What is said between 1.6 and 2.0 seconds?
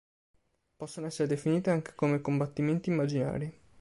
anche